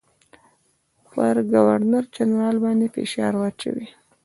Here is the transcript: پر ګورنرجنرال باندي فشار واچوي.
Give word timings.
پر 1.11 1.35
ګورنرجنرال 1.51 2.55
باندي 2.63 2.87
فشار 2.95 3.33
واچوي. 3.37 3.87